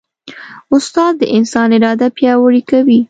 [0.75, 2.99] استاد د انسان اراده پیاوړې کوي.